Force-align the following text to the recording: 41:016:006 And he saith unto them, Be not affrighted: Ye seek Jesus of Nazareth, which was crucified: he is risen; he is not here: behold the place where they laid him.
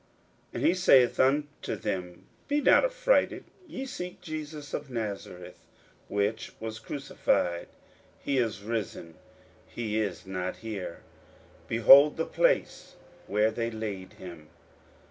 41:016:006 0.55 0.55
And 0.55 0.63
he 0.65 0.73
saith 0.73 1.19
unto 1.19 1.75
them, 1.75 2.25
Be 2.47 2.59
not 2.59 2.83
affrighted: 2.83 3.43
Ye 3.67 3.85
seek 3.85 4.19
Jesus 4.19 4.73
of 4.73 4.89
Nazareth, 4.89 5.59
which 6.07 6.53
was 6.59 6.79
crucified: 6.79 7.67
he 8.17 8.39
is 8.39 8.63
risen; 8.63 9.13
he 9.67 9.99
is 9.99 10.25
not 10.25 10.55
here: 10.57 11.01
behold 11.67 12.17
the 12.17 12.25
place 12.25 12.95
where 13.27 13.51
they 13.51 13.69
laid 13.69 14.13
him. 14.13 14.49